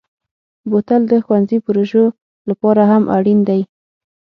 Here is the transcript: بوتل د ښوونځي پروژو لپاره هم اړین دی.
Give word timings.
بوتل 0.69 1.01
د 1.11 1.13
ښوونځي 1.25 1.57
پروژو 1.65 2.05
لپاره 2.49 2.81
هم 2.91 3.03
اړین 3.17 3.39
دی. 3.49 3.61